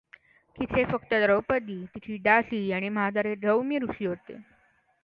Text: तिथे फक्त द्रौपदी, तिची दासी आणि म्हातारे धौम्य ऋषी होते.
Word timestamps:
तिथे 0.55 0.85
फक्त 0.85 1.13
द्रौपदी, 1.15 1.77
तिची 1.85 2.17
दासी 2.17 2.71
आणि 2.71 2.89
म्हातारे 2.89 3.35
धौम्य 3.35 3.79
ऋषी 3.79 4.05
होते. 4.05 4.37